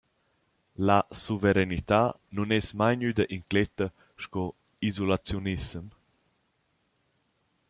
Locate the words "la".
0.89-0.95